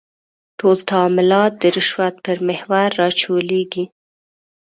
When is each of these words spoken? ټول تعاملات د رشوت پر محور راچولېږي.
ټول 0.59 0.77
تعاملات 0.89 1.51
د 1.61 1.63
رشوت 1.75 2.15
پر 2.25 2.37
محور 2.47 2.89
راچولېږي. 3.01 3.85